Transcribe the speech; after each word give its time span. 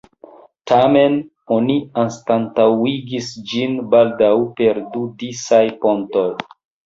Tamen 0.69 1.17
oni 1.57 1.75
anstataŭigis 2.03 3.29
ĝin 3.51 3.77
baldaŭ 3.93 4.33
per 4.61 4.81
du 4.95 5.05
disaj 5.25 5.63
pontoj. 5.85 6.27